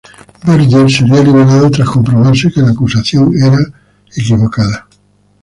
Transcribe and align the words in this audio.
Berger 0.47 0.89
sería 0.89 1.21
liberado 1.23 1.69
tras 1.69 1.87
comprobarse 1.91 2.51
que 2.51 2.61
la 2.61 2.71
acusación 2.71 3.33
era 3.37 3.59
equivocada. 4.17 4.87